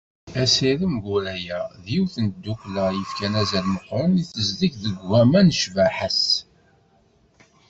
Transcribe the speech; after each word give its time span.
Asirem 0.41 0.95
Guraya 1.05 1.61
d 1.83 1.85
yiwet 1.93 2.15
n 2.25 2.27
tdukkla 2.33 2.85
i 2.91 2.97
yefkan 3.01 3.33
azal 3.41 3.65
meqqren 3.73 4.13
i 4.21 4.23
tezdeg 4.31 4.73
n 4.83 4.93
ugema 5.01 5.41
d 5.47 5.49
ccbaḥa-s. 5.59 6.23